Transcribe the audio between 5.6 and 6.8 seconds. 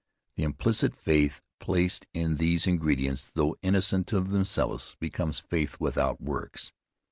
without works.'